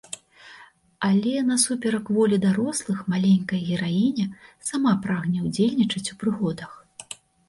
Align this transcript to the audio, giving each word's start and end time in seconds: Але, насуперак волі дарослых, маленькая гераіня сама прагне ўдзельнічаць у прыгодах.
Але, 1.09 1.33
насуперак 1.49 2.07
волі 2.15 2.39
дарослых, 2.45 3.03
маленькая 3.13 3.59
гераіня 3.67 4.25
сама 4.71 4.95
прагне 5.05 5.39
ўдзельнічаць 5.49 6.05
у 6.15 6.19
прыгодах. 6.25 6.71